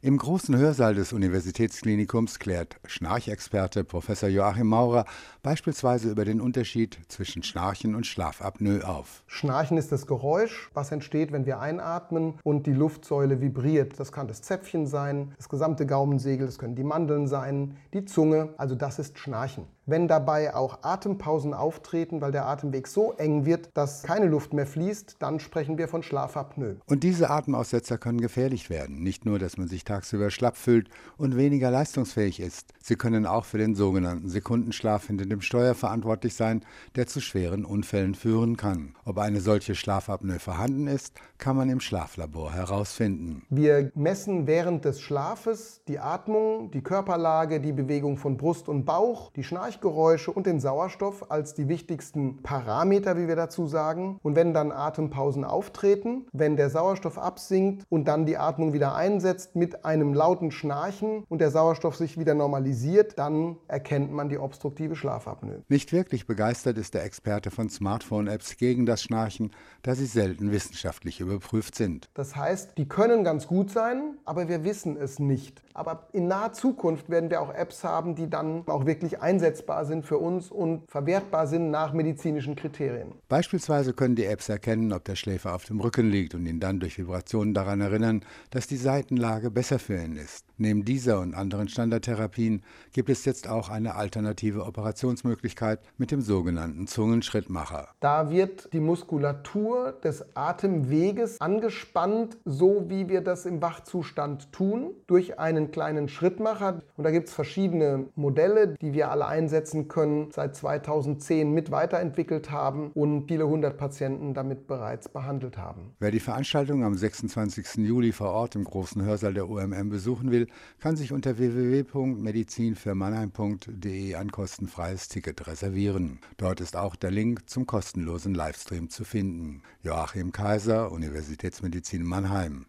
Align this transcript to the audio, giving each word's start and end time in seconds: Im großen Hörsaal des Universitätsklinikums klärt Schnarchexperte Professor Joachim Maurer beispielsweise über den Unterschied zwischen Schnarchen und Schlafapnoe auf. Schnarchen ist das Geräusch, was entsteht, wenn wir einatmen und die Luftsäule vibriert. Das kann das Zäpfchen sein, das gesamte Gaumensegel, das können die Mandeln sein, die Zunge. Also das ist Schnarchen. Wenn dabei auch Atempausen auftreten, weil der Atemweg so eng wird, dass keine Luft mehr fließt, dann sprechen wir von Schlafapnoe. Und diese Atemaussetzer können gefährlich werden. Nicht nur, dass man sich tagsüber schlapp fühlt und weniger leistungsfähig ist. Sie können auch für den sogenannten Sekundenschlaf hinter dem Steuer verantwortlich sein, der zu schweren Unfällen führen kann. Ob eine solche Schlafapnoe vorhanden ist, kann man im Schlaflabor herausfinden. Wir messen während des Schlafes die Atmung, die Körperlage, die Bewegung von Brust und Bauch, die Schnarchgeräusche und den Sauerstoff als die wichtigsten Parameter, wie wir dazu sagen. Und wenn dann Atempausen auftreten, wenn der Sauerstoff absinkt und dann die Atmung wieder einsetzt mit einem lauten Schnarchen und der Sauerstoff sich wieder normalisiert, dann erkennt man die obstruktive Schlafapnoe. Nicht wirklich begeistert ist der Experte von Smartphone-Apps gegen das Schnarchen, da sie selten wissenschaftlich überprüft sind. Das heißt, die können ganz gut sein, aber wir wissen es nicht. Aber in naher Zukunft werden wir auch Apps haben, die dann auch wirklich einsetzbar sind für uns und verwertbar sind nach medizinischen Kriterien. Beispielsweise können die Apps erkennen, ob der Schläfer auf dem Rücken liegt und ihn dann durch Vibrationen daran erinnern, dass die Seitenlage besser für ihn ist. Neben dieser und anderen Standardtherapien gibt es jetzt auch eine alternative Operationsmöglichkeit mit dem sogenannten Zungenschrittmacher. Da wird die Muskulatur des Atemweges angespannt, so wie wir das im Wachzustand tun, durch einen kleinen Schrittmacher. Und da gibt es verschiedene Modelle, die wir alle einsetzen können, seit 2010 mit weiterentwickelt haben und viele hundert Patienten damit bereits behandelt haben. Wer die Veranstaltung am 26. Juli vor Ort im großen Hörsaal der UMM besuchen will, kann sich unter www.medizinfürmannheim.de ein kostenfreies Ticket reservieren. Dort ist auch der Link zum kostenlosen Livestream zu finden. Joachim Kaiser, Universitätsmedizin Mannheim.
Im 0.00 0.16
großen 0.16 0.56
Hörsaal 0.56 0.94
des 0.94 1.12
Universitätsklinikums 1.12 2.38
klärt 2.38 2.76
Schnarchexperte 2.86 3.82
Professor 3.82 4.28
Joachim 4.28 4.68
Maurer 4.68 5.04
beispielsweise 5.42 6.08
über 6.08 6.24
den 6.24 6.40
Unterschied 6.40 7.00
zwischen 7.08 7.42
Schnarchen 7.42 7.96
und 7.96 8.06
Schlafapnoe 8.06 8.86
auf. 8.86 9.24
Schnarchen 9.26 9.76
ist 9.76 9.90
das 9.90 10.06
Geräusch, 10.06 10.70
was 10.72 10.92
entsteht, 10.92 11.32
wenn 11.32 11.46
wir 11.46 11.58
einatmen 11.58 12.34
und 12.44 12.68
die 12.68 12.72
Luftsäule 12.74 13.40
vibriert. 13.40 13.98
Das 13.98 14.12
kann 14.12 14.28
das 14.28 14.40
Zäpfchen 14.40 14.86
sein, 14.86 15.32
das 15.36 15.48
gesamte 15.48 15.84
Gaumensegel, 15.84 16.46
das 16.46 16.60
können 16.60 16.76
die 16.76 16.84
Mandeln 16.84 17.26
sein, 17.26 17.76
die 17.92 18.04
Zunge. 18.04 18.54
Also 18.56 18.76
das 18.76 19.00
ist 19.00 19.18
Schnarchen. 19.18 19.64
Wenn 19.88 20.06
dabei 20.06 20.54
auch 20.54 20.80
Atempausen 20.82 21.54
auftreten, 21.54 22.20
weil 22.20 22.30
der 22.30 22.44
Atemweg 22.44 22.86
so 22.86 23.14
eng 23.14 23.46
wird, 23.46 23.70
dass 23.72 24.02
keine 24.02 24.26
Luft 24.26 24.52
mehr 24.52 24.66
fließt, 24.66 25.16
dann 25.18 25.40
sprechen 25.40 25.78
wir 25.78 25.88
von 25.88 26.02
Schlafapnoe. 26.02 26.76
Und 26.84 27.04
diese 27.04 27.30
Atemaussetzer 27.30 27.96
können 27.96 28.20
gefährlich 28.20 28.68
werden. 28.68 29.02
Nicht 29.02 29.24
nur, 29.24 29.38
dass 29.38 29.56
man 29.56 29.66
sich 29.66 29.84
tagsüber 29.84 30.30
schlapp 30.30 30.58
fühlt 30.58 30.90
und 31.16 31.38
weniger 31.38 31.70
leistungsfähig 31.70 32.38
ist. 32.38 32.74
Sie 32.82 32.96
können 32.96 33.24
auch 33.24 33.46
für 33.46 33.56
den 33.56 33.74
sogenannten 33.74 34.28
Sekundenschlaf 34.28 35.06
hinter 35.06 35.24
dem 35.24 35.40
Steuer 35.40 35.74
verantwortlich 35.74 36.34
sein, 36.34 36.66
der 36.94 37.06
zu 37.06 37.22
schweren 37.22 37.64
Unfällen 37.64 38.14
führen 38.14 38.58
kann. 38.58 38.94
Ob 39.06 39.16
eine 39.16 39.40
solche 39.40 39.74
Schlafapnoe 39.74 40.38
vorhanden 40.38 40.86
ist, 40.86 41.14
kann 41.38 41.56
man 41.56 41.70
im 41.70 41.80
Schlaflabor 41.80 42.52
herausfinden. 42.52 43.46
Wir 43.48 43.90
messen 43.94 44.46
während 44.46 44.84
des 44.84 45.00
Schlafes 45.00 45.80
die 45.88 45.98
Atmung, 45.98 46.70
die 46.72 46.82
Körperlage, 46.82 47.60
die 47.60 47.72
Bewegung 47.72 48.18
von 48.18 48.36
Brust 48.36 48.68
und 48.68 48.84
Bauch, 48.84 49.32
die 49.32 49.44
Schnarchgeräusche 49.78 50.32
und 50.32 50.46
den 50.46 50.60
Sauerstoff 50.60 51.30
als 51.30 51.54
die 51.54 51.68
wichtigsten 51.68 52.42
Parameter, 52.42 53.16
wie 53.16 53.28
wir 53.28 53.36
dazu 53.36 53.66
sagen. 53.66 54.18
Und 54.22 54.34
wenn 54.34 54.52
dann 54.52 54.72
Atempausen 54.72 55.44
auftreten, 55.44 56.26
wenn 56.32 56.56
der 56.56 56.70
Sauerstoff 56.70 57.18
absinkt 57.18 57.84
und 57.88 58.06
dann 58.08 58.26
die 58.26 58.36
Atmung 58.36 58.72
wieder 58.72 58.94
einsetzt 58.94 59.54
mit 59.54 59.84
einem 59.84 60.14
lauten 60.14 60.50
Schnarchen 60.50 61.24
und 61.28 61.40
der 61.40 61.50
Sauerstoff 61.50 61.96
sich 61.96 62.18
wieder 62.18 62.34
normalisiert, 62.34 63.18
dann 63.18 63.56
erkennt 63.68 64.12
man 64.12 64.28
die 64.28 64.38
obstruktive 64.38 64.96
Schlafapnoe. 64.96 65.62
Nicht 65.68 65.92
wirklich 65.92 66.26
begeistert 66.26 66.76
ist 66.76 66.94
der 66.94 67.04
Experte 67.04 67.50
von 67.50 67.68
Smartphone-Apps 67.68 68.56
gegen 68.56 68.84
das 68.84 69.02
Schnarchen, 69.02 69.52
da 69.82 69.94
sie 69.94 70.06
selten 70.06 70.50
wissenschaftlich 70.50 71.20
überprüft 71.20 71.76
sind. 71.76 72.08
Das 72.14 72.34
heißt, 72.34 72.76
die 72.78 72.88
können 72.88 73.22
ganz 73.22 73.46
gut 73.46 73.70
sein, 73.70 74.16
aber 74.24 74.48
wir 74.48 74.64
wissen 74.64 74.96
es 74.96 75.18
nicht. 75.18 75.62
Aber 75.74 76.08
in 76.12 76.26
naher 76.26 76.52
Zukunft 76.52 77.08
werden 77.08 77.30
wir 77.30 77.40
auch 77.40 77.54
Apps 77.54 77.84
haben, 77.84 78.16
die 78.16 78.28
dann 78.28 78.64
auch 78.66 78.84
wirklich 78.84 79.22
einsetzbar 79.22 79.67
sind 79.84 80.04
für 80.04 80.18
uns 80.18 80.50
und 80.50 80.90
verwertbar 80.90 81.46
sind 81.46 81.70
nach 81.70 81.92
medizinischen 81.92 82.56
Kriterien. 82.56 83.12
Beispielsweise 83.28 83.92
können 83.92 84.16
die 84.16 84.24
Apps 84.24 84.48
erkennen, 84.48 84.92
ob 84.92 85.04
der 85.04 85.14
Schläfer 85.14 85.54
auf 85.54 85.64
dem 85.64 85.80
Rücken 85.80 86.10
liegt 86.10 86.34
und 86.34 86.46
ihn 86.46 86.60
dann 86.60 86.80
durch 86.80 86.98
Vibrationen 86.98 87.54
daran 87.54 87.80
erinnern, 87.80 88.24
dass 88.50 88.66
die 88.66 88.76
Seitenlage 88.76 89.50
besser 89.50 89.78
für 89.78 90.02
ihn 90.02 90.16
ist. 90.16 90.46
Neben 90.56 90.84
dieser 90.84 91.20
und 91.20 91.34
anderen 91.34 91.68
Standardtherapien 91.68 92.62
gibt 92.92 93.10
es 93.10 93.24
jetzt 93.24 93.48
auch 93.48 93.68
eine 93.68 93.94
alternative 93.94 94.64
Operationsmöglichkeit 94.64 95.80
mit 95.98 96.10
dem 96.10 96.20
sogenannten 96.20 96.86
Zungenschrittmacher. 96.86 97.88
Da 98.00 98.30
wird 98.30 98.72
die 98.72 98.80
Muskulatur 98.80 99.92
des 100.02 100.24
Atemweges 100.34 101.40
angespannt, 101.40 102.38
so 102.44 102.86
wie 102.88 103.08
wir 103.08 103.20
das 103.20 103.46
im 103.46 103.62
Wachzustand 103.62 104.50
tun, 104.52 104.90
durch 105.06 105.38
einen 105.38 105.70
kleinen 105.70 106.08
Schrittmacher. 106.08 106.80
Und 106.96 107.04
da 107.04 107.10
gibt 107.10 107.28
es 107.28 107.34
verschiedene 107.34 108.06
Modelle, 108.16 108.74
die 108.80 108.92
wir 108.92 109.10
alle 109.10 109.26
einsetzen 109.26 109.47
können, 109.88 110.30
seit 110.32 110.56
2010 110.56 111.52
mit 111.52 111.70
weiterentwickelt 111.70 112.50
haben 112.50 112.90
und 112.94 113.28
viele 113.28 113.46
hundert 113.46 113.76
Patienten 113.78 114.34
damit 114.34 114.66
bereits 114.66 115.08
behandelt 115.08 115.56
haben. 115.58 115.92
Wer 115.98 116.10
die 116.10 116.20
Veranstaltung 116.20 116.84
am 116.84 116.94
26. 116.94 117.86
Juli 117.86 118.12
vor 118.12 118.28
Ort 118.30 118.54
im 118.56 118.64
großen 118.64 119.02
Hörsaal 119.02 119.32
der 119.34 119.48
UMM 119.48 119.88
besuchen 119.88 120.30
will, 120.30 120.48
kann 120.80 120.96
sich 120.96 121.12
unter 121.12 121.38
www.medizinfürmannheim.de 121.38 124.14
ein 124.14 124.32
kostenfreies 124.32 125.08
Ticket 125.08 125.46
reservieren. 125.46 126.18
Dort 126.36 126.60
ist 126.60 126.76
auch 126.76 126.96
der 126.96 127.10
Link 127.10 127.48
zum 127.48 127.64
kostenlosen 127.66 128.34
Livestream 128.34 128.90
zu 128.90 129.04
finden. 129.04 129.62
Joachim 129.82 130.32
Kaiser, 130.32 130.92
Universitätsmedizin 130.92 132.02
Mannheim. 132.02 132.66